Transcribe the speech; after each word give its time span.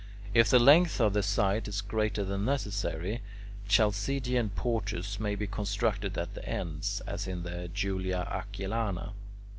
If 0.33 0.49
the 0.49 0.57
length 0.57 0.99
of 0.99 1.13
the 1.13 1.21
site 1.21 1.67
is 1.67 1.79
greater 1.81 2.23
than 2.23 2.43
necessary, 2.43 3.21
Chalcidian 3.67 4.49
porches 4.55 5.19
may 5.19 5.35
be 5.35 5.45
constructed 5.45 6.17
at 6.17 6.33
the 6.33 6.43
ends, 6.43 7.03
as 7.05 7.27
in 7.27 7.43
the 7.43 7.67
Julia 7.67 8.27
Aquiliana. 8.27 9.11